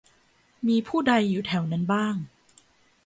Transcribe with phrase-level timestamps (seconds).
[0.67, 2.15] มีผู้ใดอยู่แถวนั้นบ้าง